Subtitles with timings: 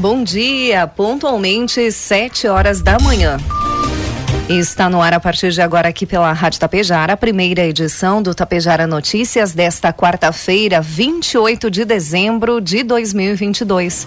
[0.00, 3.36] Bom dia, pontualmente sete horas da manhã.
[4.48, 8.34] Está no ar a partir de agora aqui pela Rádio Tapejara, a primeira edição do
[8.34, 14.06] Tapejara Notícias desta quarta-feira, 28 de dezembro de 2022.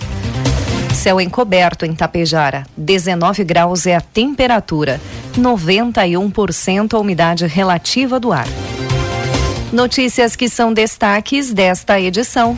[0.96, 5.00] Céu encoberto em Tapejara, 19 graus é a temperatura,
[5.38, 8.48] 91% a umidade relativa do ar.
[9.72, 12.58] Notícias que são destaques desta edição.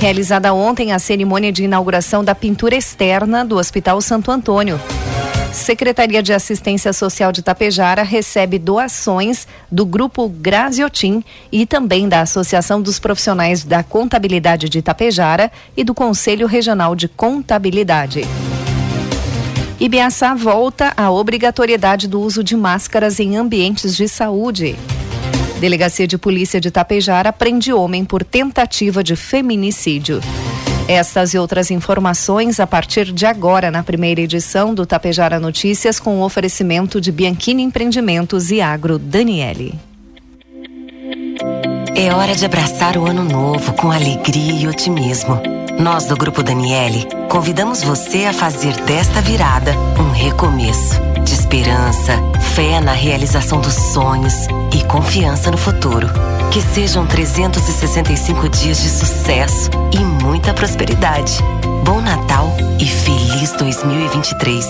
[0.00, 4.80] Realizada ontem a cerimônia de inauguração da pintura externa do Hospital Santo Antônio.
[5.52, 12.80] Secretaria de Assistência Social de Tapejara recebe doações do Grupo Graziotin e também da Associação
[12.80, 18.22] dos Profissionais da Contabilidade de Tapejara e do Conselho Regional de Contabilidade.
[19.78, 24.76] Ibiaçá volta à obrigatoriedade do uso de máscaras em ambientes de saúde.
[25.60, 30.22] Delegacia de Polícia de Tapejara prende homem por tentativa de feminicídio.
[30.88, 36.18] Estas e outras informações a partir de agora na primeira edição do Tapejara Notícias com
[36.18, 39.74] o oferecimento de Bianchini Empreendimentos e Agro Daniele.
[41.94, 45.38] É hora de abraçar o ano novo com alegria e otimismo.
[45.78, 52.16] Nós do Grupo Daniele convidamos você a fazer desta virada um recomeço de esperança,
[52.54, 54.34] fé na realização dos sonhos
[54.74, 56.08] e confiança no futuro.
[56.50, 61.38] Que sejam 365 dias de sucesso e muita prosperidade.
[61.84, 64.66] Bom Natal e feliz 2023.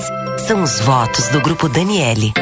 [0.47, 2.33] São os votos do Grupo Daniele.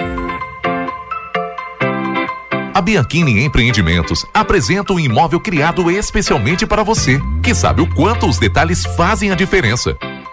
[2.74, 8.38] A Bianchini Empreendimentos apresenta um imóvel criado especialmente para você, que sabe o quanto os
[8.38, 9.96] detalhes fazem a diferença.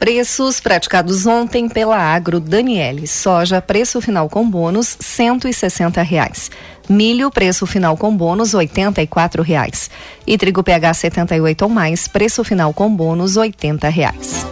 [0.00, 3.06] Preços praticados ontem pela Agro Daniele.
[3.06, 6.50] Soja, preço final com bônus, cento e reais.
[6.88, 9.08] Milho, preço final com bônus, oitenta e
[9.42, 9.90] reais.
[10.26, 14.46] E trigo PH 78 ou mais, preço final com bônus, oitenta reais.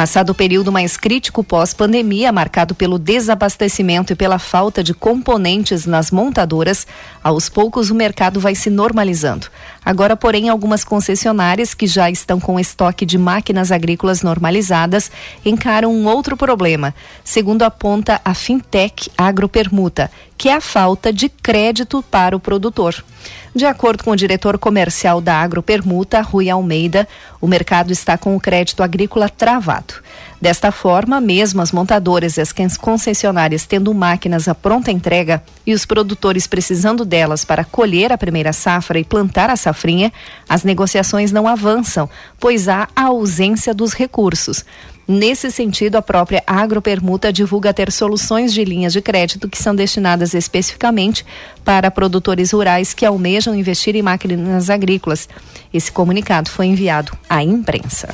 [0.00, 6.10] Passado o período mais crítico pós-pandemia, marcado pelo desabastecimento e pela falta de componentes nas
[6.10, 6.86] montadoras,
[7.22, 9.48] aos poucos o mercado vai se normalizando.
[9.84, 15.10] Agora, porém, algumas concessionárias que já estão com estoque de máquinas agrícolas normalizadas
[15.44, 22.04] encaram um outro problema, segundo aponta a Fintech Agropermuta, que é a falta de crédito
[22.10, 23.02] para o produtor.
[23.54, 27.08] De acordo com o diretor comercial da Agropermuta, Rui Almeida,
[27.40, 29.94] o mercado está com o crédito agrícola travado.
[30.40, 35.84] Desta forma, mesmo as montadoras e as concessionárias tendo máquinas à pronta entrega e os
[35.84, 40.10] produtores precisando delas para colher a primeira safra e plantar a safrinha,
[40.48, 42.08] as negociações não avançam,
[42.38, 44.64] pois há a ausência dos recursos.
[45.06, 50.34] Nesse sentido, a própria Agropermuta divulga ter soluções de linhas de crédito que são destinadas
[50.34, 51.26] especificamente
[51.64, 55.28] para produtores rurais que almejam investir em máquinas agrícolas.
[55.74, 58.08] Esse comunicado foi enviado à imprensa.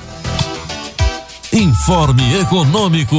[1.56, 3.16] Informe Econômico.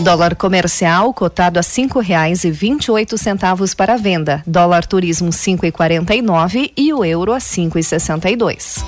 [0.00, 4.42] Dólar comercial cotado a cinco reais e vinte e oito centavos para venda.
[4.46, 8.36] Dólar turismo cinco e quarenta e nove e o euro a cinco e sessenta e
[8.36, 8.84] dois.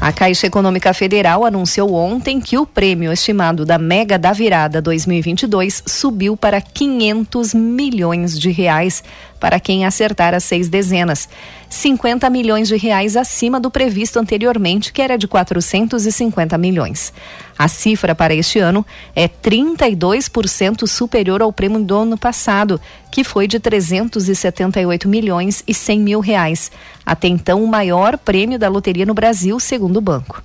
[0.00, 5.82] A Caixa Econômica Federal anunciou ontem que o prêmio estimado da Mega da Virada 2022
[5.86, 9.02] subiu para 500 milhões de reais
[9.38, 11.28] para quem acertar as seis dezenas.
[11.68, 17.12] 50 milhões de reais acima do previsto anteriormente, que era de 450 milhões.
[17.58, 18.84] A cifra para este ano
[19.14, 26.00] é 32% superior ao prêmio do ano passado, que foi de 378 milhões e 100
[26.00, 26.70] mil reais.
[27.04, 30.42] Até então, o maior prêmio da loteria no Brasil, segundo o banco.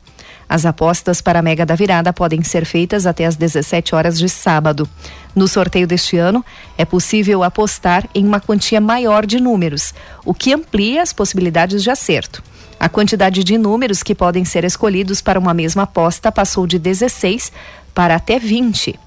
[0.50, 4.28] As apostas para a Mega da Virada podem ser feitas até às 17 horas de
[4.28, 4.90] sábado.
[5.36, 6.44] No sorteio deste ano,
[6.76, 9.94] é possível apostar em uma quantia maior de números,
[10.26, 12.42] o que amplia as possibilidades de acerto.
[12.80, 17.52] A quantidade de números que podem ser escolhidos para uma mesma aposta passou de 16
[17.94, 18.98] para até 20.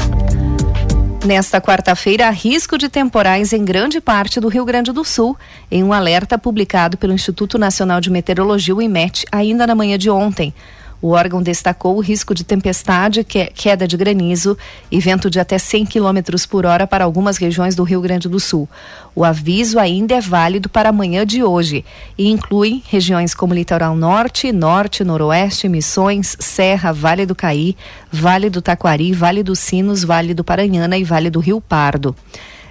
[1.25, 5.37] Nesta quarta-feira, há risco de temporais em grande parte do Rio Grande do Sul,
[5.69, 10.09] em um alerta publicado pelo Instituto Nacional de Meteorologia, o IMET, ainda na manhã de
[10.09, 10.53] ontem.
[11.01, 14.57] O órgão destacou o risco de tempestade, queda de granizo
[14.91, 16.19] e vento de até 100 km
[16.49, 18.67] por hora para algumas regiões do Rio Grande do Sul.
[19.15, 21.85] O aviso ainda é válido para amanhã de hoje
[22.17, 27.77] e inclui regiões como Litoral Norte, Norte, Noroeste, Missões, Serra, Vale do Caí,
[28.11, 32.15] Vale do Taquari, Vale dos Sinos, Vale do Paranhana e Vale do Rio Pardo.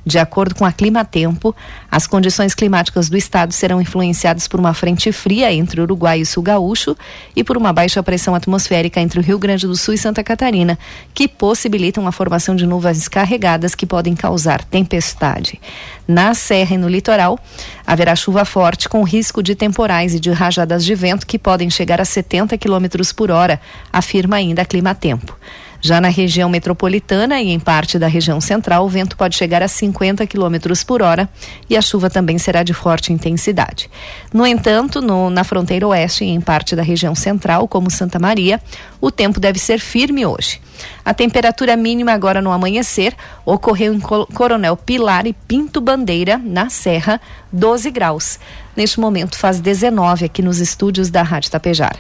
[0.04, 1.54] De acordo com a Climatempo,
[1.90, 6.22] as condições climáticas do estado serão influenciadas por uma frente fria entre o Uruguai e
[6.22, 6.96] o Sul Gaúcho
[7.34, 10.78] e por uma baixa pressão atmosférica entre o Rio Grande do Sul e Santa Catarina,
[11.12, 15.60] que possibilitam a formação de nuvens carregadas que podem causar tempestade.
[16.06, 17.38] Na serra e no litoral,
[17.86, 22.00] haverá chuva forte com risco de temporais e de rajadas de vento que podem chegar
[22.00, 23.60] a 70 km por hora,
[23.92, 25.36] afirma ainda a Climatempo.
[25.80, 29.68] Já na região metropolitana e em parte da região central, o vento pode chegar a
[29.68, 31.28] 50 km por hora
[31.70, 33.88] e a chuva também será de forte intensidade.
[34.32, 38.60] No entanto, no, na fronteira oeste e em parte da região central, como Santa Maria,
[39.00, 40.60] o tempo deve ser firme hoje.
[41.04, 43.14] A temperatura mínima agora no amanhecer
[43.44, 47.20] ocorreu em Coronel Pilar e Pinto Bandeira, na Serra,
[47.52, 48.38] 12 graus.
[48.76, 51.98] Neste momento faz 19 aqui nos estúdios da Rádio Tapejar.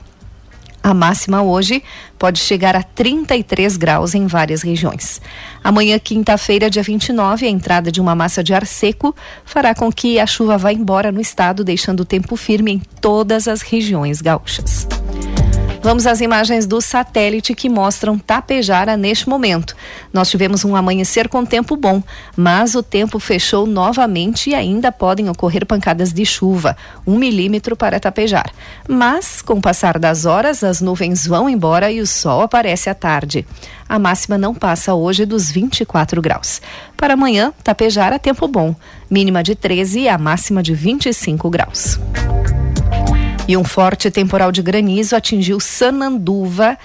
[0.82, 1.82] A máxima hoje
[2.18, 5.20] pode chegar a 33 graus em várias regiões.
[5.62, 9.14] Amanhã, quinta-feira, dia 29, a entrada de uma massa de ar seco
[9.44, 13.48] fará com que a chuva vá embora no estado, deixando o tempo firme em todas
[13.48, 14.86] as regiões gaúchas.
[15.80, 19.76] Vamos às imagens do satélite que mostram Tapejara neste momento.
[20.12, 22.02] Nós tivemos um amanhecer com tempo bom,
[22.36, 26.76] mas o tempo fechou novamente e ainda podem ocorrer pancadas de chuva,
[27.06, 28.50] um milímetro para Tapejar.
[28.88, 32.94] Mas, com o passar das horas, as nuvens vão embora e o sol aparece à
[32.94, 33.46] tarde.
[33.88, 36.60] A máxima não passa hoje dos 24 graus.
[36.96, 38.74] Para amanhã, Tapejara, tempo bom,
[39.08, 41.98] mínima de 13 e a máxima de 25 graus.
[43.48, 46.76] E um forte temporal de granizo atingiu Sananduva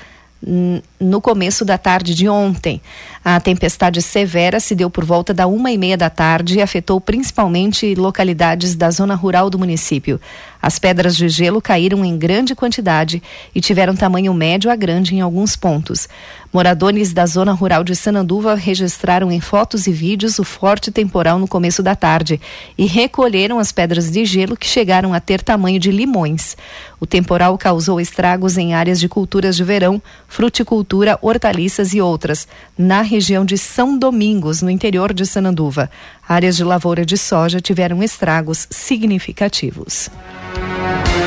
[1.00, 2.82] no começo da tarde de ontem.
[3.26, 7.00] A tempestade severa se deu por volta da uma e meia da tarde e afetou
[7.00, 10.20] principalmente localidades da zona rural do município.
[10.62, 13.22] As pedras de gelo caíram em grande quantidade
[13.54, 16.08] e tiveram tamanho médio a grande em alguns pontos.
[16.54, 21.48] Moradores da zona rural de Sananduva registraram em fotos e vídeos o forte temporal no
[21.48, 22.40] começo da tarde
[22.78, 26.56] e recolheram as pedras de gelo que chegaram a ter tamanho de limões.
[26.98, 32.48] O temporal causou estragos em áreas de culturas de verão, fruticultura, hortaliças e outras,
[32.78, 35.88] na região de São Domingos, no interior de Sananduva.
[36.28, 40.10] Áreas de lavoura de soja tiveram estragos significativos.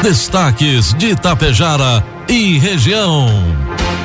[0.02, 3.28] Destaques de Itapejara e região.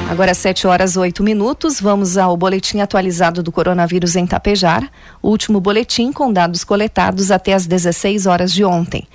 [0.07, 4.87] Agora 7 horas 8 minutos, vamos ao boletim atualizado do coronavírus em Tapejar.
[5.19, 9.07] O último boletim com dados coletados até as 16 horas de ontem.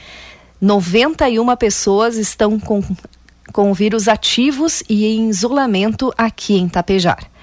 [0.60, 2.82] 91 pessoas estão com,
[3.52, 7.35] com o vírus ativos e em isolamento aqui em Tapejar.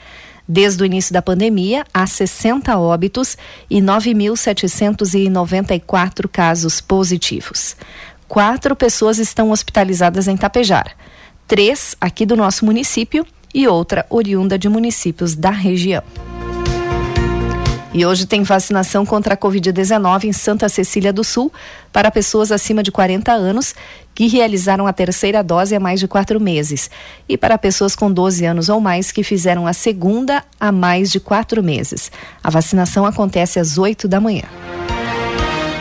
[0.48, 3.38] Desde o início da pandemia, há 60 óbitos
[3.70, 7.78] e 9.794 casos positivos.
[8.28, 10.98] Quatro pessoas estão hospitalizadas em Tapejar.
[11.48, 16.02] Três aqui do nosso município e outra oriunda de municípios da região.
[17.94, 21.54] E hoje tem vacinação contra a Covid-19 em Santa Cecília do Sul
[21.92, 23.76] para pessoas acima de 40 anos
[24.16, 26.90] que realizaram a terceira dose há mais de quatro meses
[27.30, 31.20] e para pessoas com 12 anos ou mais que fizeram a segunda há mais de
[31.20, 32.12] quatro meses.
[32.44, 34.46] A vacinação acontece às 8 da manhã.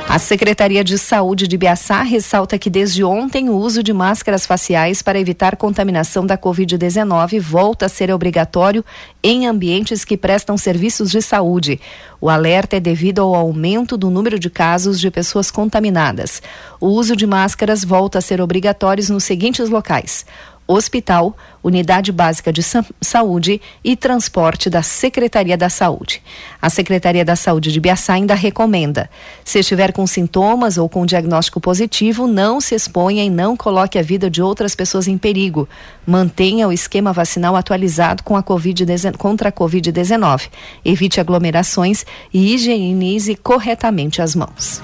[0.08, 5.00] A Secretaria de Saúde de Biaçá ressalta que desde ontem o uso de máscaras faciais
[5.00, 8.84] para evitar contaminação da Covid-19 volta a ser obrigatório
[9.22, 11.80] em ambientes que prestam serviços de saúde.
[12.20, 16.42] O alerta é devido ao aumento do número de casos de pessoas contaminadas.
[16.78, 20.26] O uso de máscaras volta a ser obrigatório nos seguintes locais:
[20.72, 22.62] hospital, unidade básica de
[23.00, 26.22] saúde e transporte da Secretaria da Saúde.
[26.60, 29.08] A Secretaria da Saúde de Biaçá ainda recomenda:
[29.44, 34.02] se estiver com sintomas ou com diagnóstico positivo, não se exponha e não coloque a
[34.02, 35.68] vida de outras pessoas em perigo.
[36.06, 38.84] Mantenha o esquema vacinal atualizado com a COVID
[39.18, 40.48] contra a Covid-19.
[40.84, 44.82] Evite aglomerações e higienize corretamente as mãos.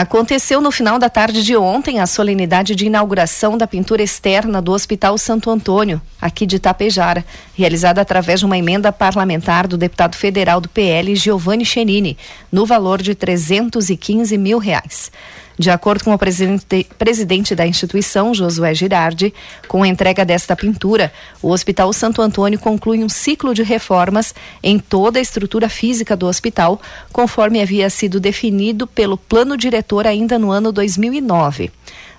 [0.00, 4.72] Aconteceu no final da tarde de ontem a solenidade de inauguração da pintura externa do
[4.72, 7.22] Hospital Santo Antônio, aqui de Tapejara,
[7.54, 12.16] realizada através de uma emenda parlamentar do deputado federal do PL, Giovanni Chenini,
[12.50, 15.12] no valor de 315 mil reais.
[15.60, 19.34] De acordo com o presidente, presidente da instituição, Josué Girardi,
[19.68, 21.12] com a entrega desta pintura,
[21.42, 26.26] o Hospital Santo Antônio conclui um ciclo de reformas em toda a estrutura física do
[26.26, 26.80] hospital,
[27.12, 31.70] conforme havia sido definido pelo plano diretor ainda no ano 2009.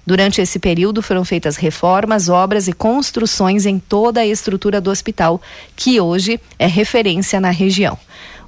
[0.05, 5.41] Durante esse período foram feitas reformas, obras e construções em toda a estrutura do hospital,
[5.75, 7.97] que hoje é referência na região.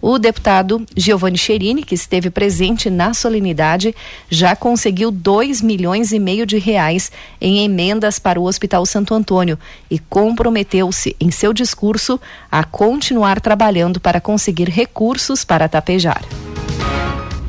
[0.06, 3.96] O deputado Giovanni Cherini, que esteve presente na solenidade,
[4.30, 9.58] já conseguiu 2 milhões e meio de reais em emendas para o Hospital Santo Antônio
[9.90, 12.20] e comprometeu-se em seu discurso
[12.52, 16.26] a continuar trabalhando para conseguir recursos para Tapejara.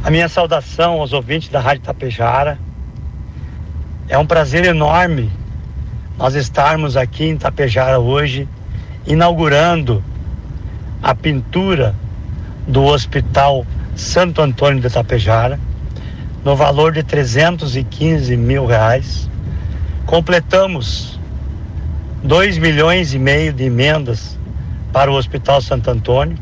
[0.04, 2.56] A minha saudação aos ouvintes da Rádio Tapejara.
[4.08, 5.28] É um prazer enorme
[6.16, 8.48] nós estarmos aqui em Tapejara hoje,
[9.04, 10.04] inaugurando
[11.02, 11.96] a pintura
[12.66, 15.60] do Hospital Santo Antônio de Tapejara,
[16.44, 19.28] no valor de 315 mil reais.
[20.06, 21.18] Completamos
[22.22, 24.38] 2 milhões e meio de emendas
[24.92, 26.38] para o Hospital Santo Antônio.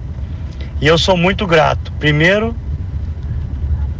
[0.80, 2.54] E eu sou muito grato, primeiro,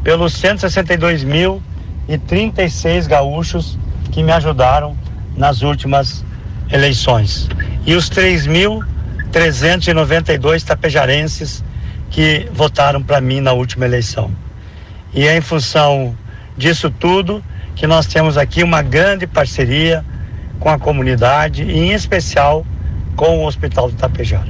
[0.03, 1.63] pelos 162 mil
[2.09, 3.79] e 36 gaúchos
[4.11, 4.95] que me ajudaram
[5.37, 6.25] nas últimas
[6.71, 7.49] eleições.
[7.87, 11.65] E os 3.392 tapejarenses
[12.13, 14.31] que votaram para mim na última eleição.
[15.15, 16.15] E é em função
[16.57, 17.43] disso tudo
[17.75, 20.05] que nós temos aqui uma grande parceria
[20.61, 22.67] com a comunidade e, em especial,
[23.17, 24.49] com o Hospital do Tapejara.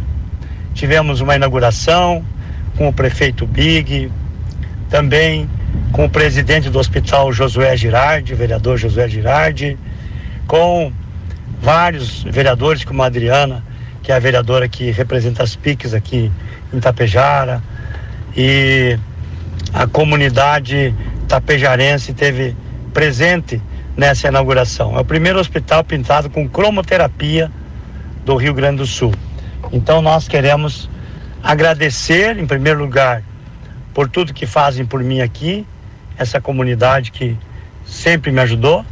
[0.75, 2.25] Tivemos uma inauguração
[2.77, 4.11] com o prefeito Big,
[4.91, 5.49] também
[5.93, 9.79] com o presidente do hospital Josué Girardi, vereador Josué Girardi,
[10.49, 10.93] com
[11.61, 13.63] vários vereadores como a Adriana,
[14.03, 16.31] que é a vereadora que representa as PICs aqui
[16.73, 17.63] em Tapejara
[18.37, 18.99] e
[19.73, 20.95] a comunidade
[21.29, 22.57] tapejarense teve
[22.93, 23.63] presente
[23.97, 24.97] nessa inauguração.
[24.97, 27.51] É o primeiro hospital pintado com cromoterapia
[28.25, 29.15] do Rio Grande do Sul.
[29.73, 30.91] Então nós queremos
[31.43, 33.23] agradecer, em primeiro lugar,
[33.95, 35.67] por tudo que fazem por mim aqui,
[36.19, 37.37] essa comunidade que
[37.85, 38.85] sempre me ajudou,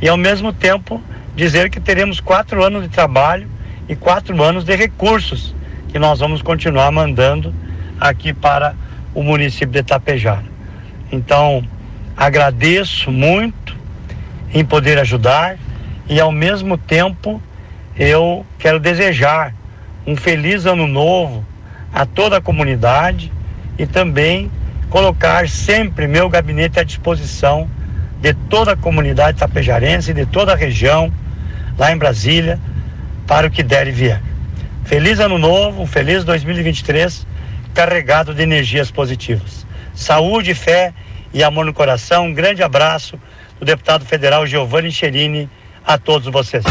[0.00, 1.02] e ao mesmo tempo
[1.34, 3.48] dizer que teremos quatro anos de trabalho
[3.88, 5.54] e quatro anos de recursos
[5.88, 7.54] que nós vamos continuar mandando
[8.00, 8.74] aqui para
[9.14, 10.44] o município de Itapejara.
[11.12, 11.64] Então,
[12.16, 13.76] agradeço muito
[14.52, 15.56] em poder ajudar
[16.08, 17.40] e ao mesmo tempo
[17.96, 19.54] eu quero desejar
[20.06, 21.44] um feliz ano novo
[21.92, 23.32] a toda a comunidade
[23.78, 24.50] e também
[24.90, 27.68] colocar sempre meu gabinete à disposição
[28.20, 31.12] de toda a comunidade tapejarense, de toda a região,
[31.76, 32.58] lá em Brasília,
[33.26, 34.20] para o que der e vier.
[34.84, 37.26] Feliz ano novo, um feliz 2023,
[37.74, 39.66] carregado de energias positivas.
[39.94, 40.92] Saúde, fé
[41.32, 42.26] e amor no coração.
[42.26, 43.18] Um grande abraço
[43.58, 45.48] do deputado federal Giovanni Cherini
[45.86, 46.64] a todos vocês.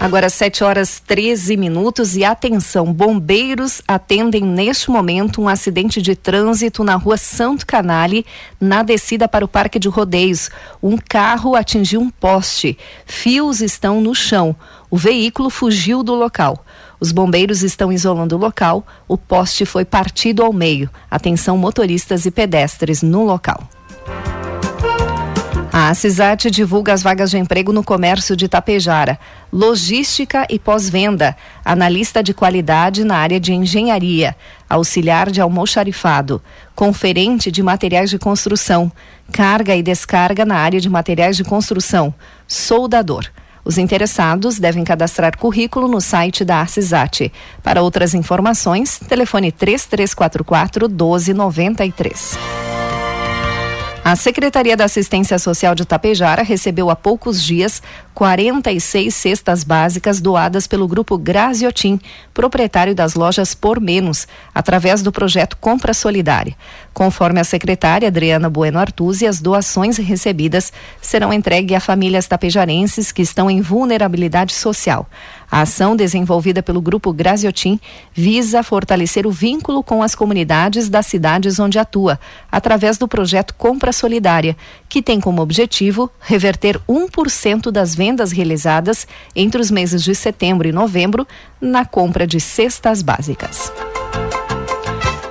[0.00, 6.82] Agora 7 horas 13 minutos e atenção, bombeiros atendem neste momento um acidente de trânsito
[6.82, 8.24] na rua Santo Canale,
[8.58, 10.48] na descida para o Parque de Rodeios.
[10.82, 14.56] Um carro atingiu um poste, fios estão no chão.
[14.90, 16.64] O veículo fugiu do local.
[16.98, 18.86] Os bombeiros estão isolando o local.
[19.06, 20.88] O poste foi partido ao meio.
[21.10, 23.68] Atenção motoristas e pedestres no local.
[25.72, 29.16] A CISAT divulga as vagas de emprego no comércio de Tapejara,
[29.52, 34.34] logística e pós-venda, analista de qualidade na área de engenharia,
[34.68, 36.42] auxiliar de almoxarifado,
[36.74, 38.90] conferente de materiais de construção,
[39.30, 42.12] carga e descarga na área de materiais de construção,
[42.48, 43.26] soldador.
[43.64, 47.30] Os interessados devem cadastrar currículo no site da Arcisat.
[47.62, 52.69] Para outras informações, telefone 3344 1293.
[54.02, 57.82] A Secretaria da Assistência Social de Tapejara recebeu há poucos dias
[58.14, 62.00] 46 cestas básicas doadas pelo grupo Graziotin,
[62.32, 66.56] proprietário das lojas Por Menos, através do projeto Compra Solidária.
[66.94, 73.22] Conforme a secretária Adriana Bueno Artuzzi, as doações recebidas serão entregues a famílias tapejarenses que
[73.22, 75.06] estão em vulnerabilidade social.
[75.50, 77.80] A ação desenvolvida pelo Grupo Graziotin
[78.14, 83.92] visa fortalecer o vínculo com as comunidades das cidades onde atua, através do projeto Compra
[83.92, 84.56] Solidária,
[84.88, 90.72] que tem como objetivo reverter 1% das vendas realizadas entre os meses de setembro e
[90.72, 91.26] novembro
[91.60, 93.72] na compra de cestas básicas.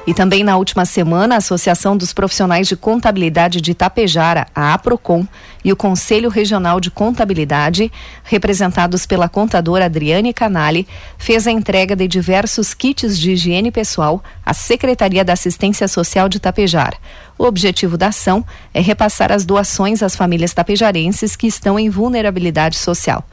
[0.09, 5.23] E também na última semana, a Associação dos Profissionais de Contabilidade de Itapejara, a APROCOM,
[5.63, 7.91] e o Conselho Regional de Contabilidade,
[8.23, 14.51] representados pela contadora Adriane Canali, fez a entrega de diversos kits de higiene pessoal à
[14.51, 16.95] Secretaria da Assistência Social de Tapejar.
[17.37, 22.79] O objetivo da ação é repassar as doações às famílias tapejarenses que estão em vulnerabilidade
[22.79, 23.23] social.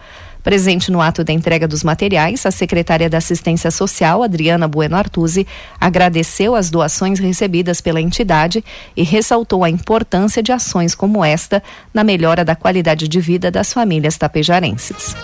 [0.46, 5.44] Presente no ato da entrega dos materiais, a secretária da Assistência Social, Adriana Bueno Artuzzi,
[5.80, 8.64] agradeceu as doações recebidas pela entidade
[8.96, 11.60] e ressaltou a importância de ações como esta
[11.92, 15.16] na melhora da qualidade de vida das famílias tapejarenses.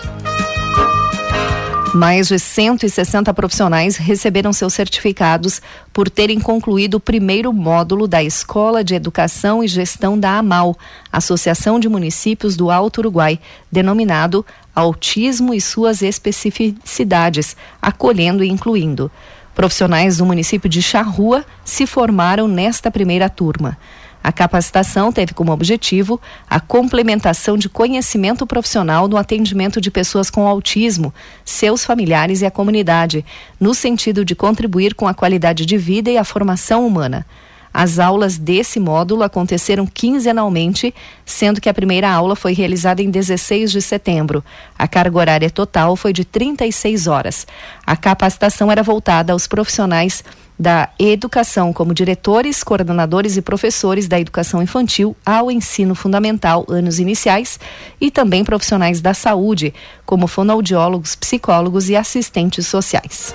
[1.93, 5.61] Mais de 160 profissionais receberam seus certificados
[5.93, 10.75] por terem concluído o primeiro módulo da Escola de Educação e Gestão da AMAL,
[11.11, 13.39] Associação de Municípios do Alto Uruguai,
[13.71, 19.11] denominado Autismo e suas especificidades, acolhendo e incluindo.
[19.53, 23.77] Profissionais do município de Charrua se formaram nesta primeira turma.
[24.23, 30.47] A capacitação teve como objetivo a complementação de conhecimento profissional no atendimento de pessoas com
[30.47, 31.13] autismo,
[31.43, 33.25] seus familiares e a comunidade,
[33.59, 37.25] no sentido de contribuir com a qualidade de vida e a formação humana.
[37.73, 40.93] As aulas desse módulo aconteceram quinzenalmente,
[41.25, 44.43] sendo que a primeira aula foi realizada em 16 de setembro.
[44.77, 47.47] A carga horária total foi de 36 horas.
[47.85, 50.23] A capacitação era voltada aos profissionais
[50.59, 57.59] da educação, como diretores, coordenadores e professores da educação infantil ao ensino fundamental, anos iniciais,
[57.99, 59.73] e também profissionais da saúde,
[60.05, 63.33] como fonoaudiólogos, psicólogos e assistentes sociais.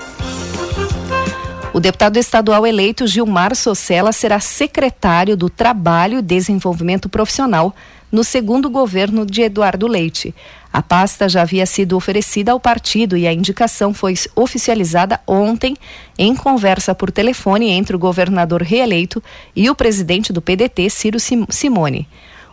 [1.78, 7.72] O deputado estadual eleito Gilmar Socella será secretário do Trabalho e Desenvolvimento Profissional
[8.10, 10.34] no segundo governo de Eduardo Leite.
[10.72, 15.76] A pasta já havia sido oferecida ao partido e a indicação foi oficializada ontem
[16.18, 19.22] em conversa por telefone entre o governador reeleito
[19.54, 21.18] e o presidente do PDT, Ciro
[21.48, 22.08] Simone.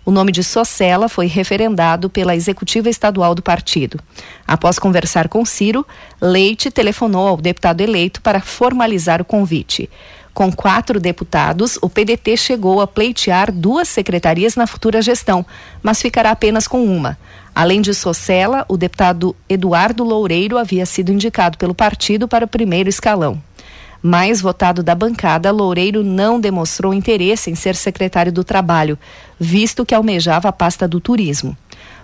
[0.06, 4.00] O nome de Socella foi referendado pela executiva estadual do partido.
[4.48, 5.84] Após conversar com Ciro,
[6.22, 9.90] Leite telefonou ao deputado eleito para formalizar o convite.
[10.32, 15.44] Com quatro deputados, o PDT chegou a pleitear duas secretarias na futura gestão,
[15.82, 17.18] mas ficará apenas com uma.
[17.56, 22.90] Além de Socella, o deputado Eduardo Loureiro havia sido indicado pelo partido para o primeiro
[22.90, 23.42] escalão
[24.06, 29.00] mais votado da bancada, Loureiro não demonstrou interesse em ser secretário do Trabalho,
[29.40, 31.58] visto que almejava a pasta do Turismo.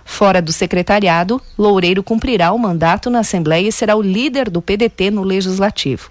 [0.04, 5.12] Fora do secretariado, Loureiro cumprirá o mandato na Assembleia e será o líder do PDT
[5.12, 6.10] no Legislativo.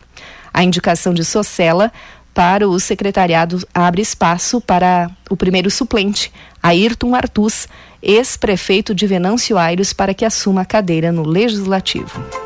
[0.53, 1.91] A indicação de Socella
[2.33, 6.31] para o secretariado abre espaço para o primeiro suplente,
[6.63, 7.67] Ayrton Artus,
[8.01, 12.40] ex-prefeito de Venâncio Aires, para que assuma a cadeira no Legislativo.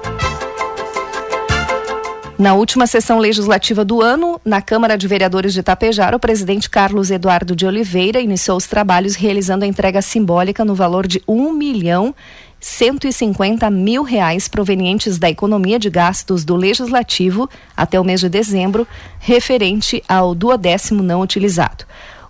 [2.38, 7.10] Na última sessão legislativa do ano, na Câmara de Vereadores de Itapejara, o presidente Carlos
[7.10, 12.14] Eduardo de Oliveira iniciou os trabalhos realizando a entrega simbólica no valor de um milhão
[12.60, 18.86] 150 mil reais provenientes da economia de gastos do Legislativo até o mês de dezembro,
[19.18, 21.86] referente ao duodécimo não utilizado.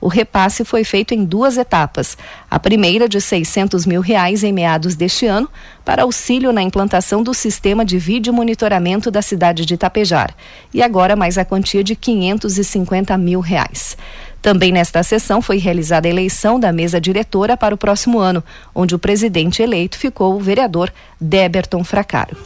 [0.06, 2.15] O repasse foi feito em duas etapas.
[2.48, 5.50] A primeira de 600 mil reais em meados deste ano
[5.84, 10.36] para auxílio na implantação do sistema de vídeo monitoramento da cidade de Itapejar
[10.72, 13.98] e agora mais a quantia de 550 mil reais.
[14.44, 18.44] Também nesta sessão foi realizada a eleição da mesa diretora para o próximo ano,
[18.76, 22.38] onde o presidente eleito ficou o vereador Deberton Fracaro.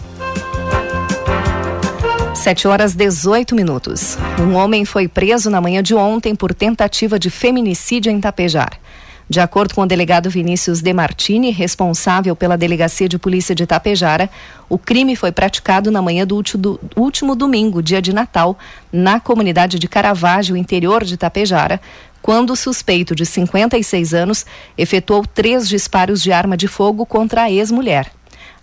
[2.39, 4.17] 7 horas 18 minutos.
[4.39, 8.79] Um homem foi preso na manhã de ontem por tentativa de feminicídio em Tapejar.
[9.29, 14.29] De acordo com o delegado Vinícius De Martini, responsável pela Delegacia de Polícia de Tapejara,
[14.69, 16.41] o crime foi praticado na manhã do
[16.95, 18.57] último domingo, dia de Natal,
[18.91, 21.81] na comunidade de Caravaggio, interior de Tapejara,
[22.21, 24.45] quando o suspeito de 56 anos
[24.77, 28.13] efetuou três disparos de arma de fogo contra a ex-mulher.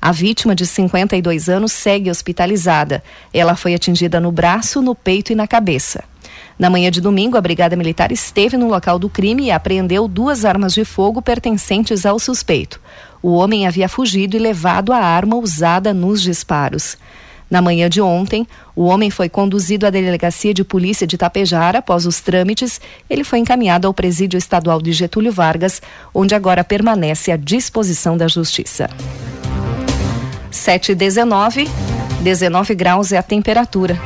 [0.06, 3.02] A vítima, de 52 anos, segue hospitalizada.
[3.34, 6.04] Ela foi atingida no braço, no peito e na cabeça.
[6.56, 10.44] Na manhã de domingo, a Brigada Militar esteve no local do crime e apreendeu duas
[10.44, 12.80] armas de fogo pertencentes ao suspeito.
[13.20, 16.96] O homem havia fugido e levado a arma usada nos disparos.
[17.50, 21.80] Na manhã de ontem, o homem foi conduzido à delegacia de polícia de Tapejara.
[21.80, 25.82] Após os trâmites, ele foi encaminhado ao presídio estadual de Getúlio Vargas,
[26.14, 28.88] onde agora permanece à disposição da Justiça.
[30.56, 31.68] 7 e 19,
[32.22, 33.96] 19 graus é a temperatura.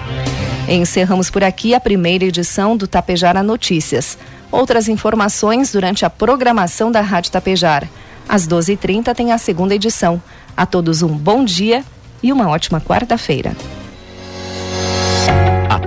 [0.69, 4.19] Encerramos por aqui a primeira edição do Tapejara Notícias.
[4.53, 7.89] Outras informações durante a programação da Rádio Tapejara.
[8.29, 10.23] Às 12h30 tem a segunda edição.
[10.57, 11.85] A todos um bom dia
[12.23, 13.57] e uma ótima quarta-feira.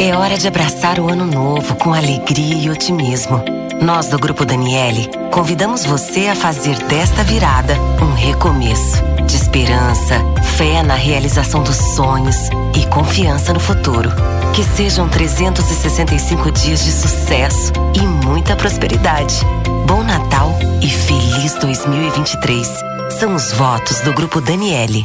[0.00, 3.42] É hora de abraçar o ano novo com alegria e otimismo.
[3.82, 10.14] Nós do Grupo Daniele convidamos você a fazer desta virada um recomeço de esperança,
[10.56, 12.36] fé na realização dos sonhos
[12.76, 14.08] e confiança no futuro.
[14.54, 19.34] Que sejam 365 dias de sucesso e muita prosperidade.
[19.84, 22.68] Bom Natal e feliz 2023.
[23.18, 25.04] São os votos do Grupo Daniele.